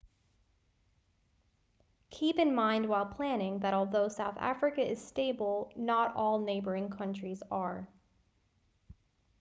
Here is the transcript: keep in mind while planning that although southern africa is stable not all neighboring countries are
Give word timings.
keep 2.09 2.39
in 2.39 2.55
mind 2.55 2.89
while 2.89 3.05
planning 3.05 3.59
that 3.59 3.71
although 3.75 4.07
southern 4.07 4.41
africa 4.41 4.81
is 4.81 4.99
stable 4.99 5.71
not 5.75 6.15
all 6.15 6.39
neighboring 6.39 6.89
countries 6.89 7.43
are 7.51 7.87